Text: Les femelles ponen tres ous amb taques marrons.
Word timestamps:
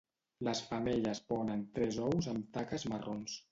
Les 0.45 0.61
femelles 0.69 1.21
ponen 1.33 1.63
tres 1.77 2.01
ous 2.07 2.33
amb 2.35 2.51
taques 2.59 2.91
marrons. 2.97 3.41